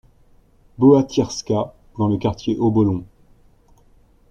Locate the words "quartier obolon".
2.17-3.03